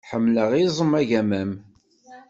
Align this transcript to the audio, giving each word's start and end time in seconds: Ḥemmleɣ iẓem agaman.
Ḥemmleɣ 0.09 0.49
iẓem 0.55 0.91
agaman. 1.01 1.51